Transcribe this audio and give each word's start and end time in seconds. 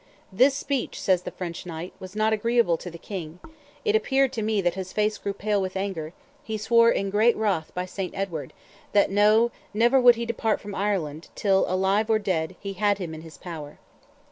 This 0.33 0.55
speech," 0.55 0.99
says 0.99 1.21
the 1.21 1.29
French 1.29 1.63
knight, 1.63 1.93
"was 1.99 2.15
not 2.15 2.33
agreeable 2.33 2.75
to 2.75 2.89
the 2.89 2.97
King; 2.97 3.37
it 3.85 3.95
appeared 3.95 4.33
to 4.33 4.41
me 4.41 4.59
that 4.59 4.73
his 4.73 4.91
face 4.91 5.19
grew 5.19 5.31
pale 5.31 5.61
with 5.61 5.75
anger; 5.77 6.11
he 6.41 6.57
swore 6.57 6.89
in 6.89 7.11
great 7.11 7.37
wrath 7.37 7.71
by 7.75 7.85
St. 7.85 8.15
Edward, 8.15 8.51
that, 8.93 9.11
no, 9.11 9.51
never 9.75 10.01
would 10.01 10.15
he 10.15 10.25
depart 10.25 10.59
from 10.59 10.73
Ireland, 10.73 11.29
till, 11.35 11.65
alive 11.67 12.09
or 12.09 12.17
dead, 12.17 12.55
he 12.59 12.73
had 12.73 12.97
him 12.97 13.13
in 13.13 13.21
his 13.21 13.37
power." 13.37 13.77